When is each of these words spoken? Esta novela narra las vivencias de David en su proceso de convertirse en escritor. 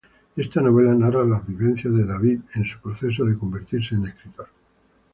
Esta 0.35 0.61
novela 0.61 0.95
narra 0.95 1.23
las 1.25 1.45
vivencias 1.45 1.95
de 1.95 2.07
David 2.07 2.39
en 2.55 2.65
su 2.65 2.79
proceso 2.79 3.23
de 3.23 3.37
convertirse 3.37 3.93
en 3.93 4.07
escritor. 4.07 4.47